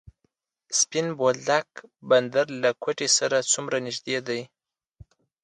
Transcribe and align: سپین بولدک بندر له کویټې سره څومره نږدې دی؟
سپین 0.79 1.07
بولدک 1.19 1.67
بندر 2.09 2.45
له 2.61 2.69
کویټې 2.81 3.07
سره 3.17 3.37
څومره 3.53 3.77
نږدې 3.85 4.17
دی؟ 4.27 4.41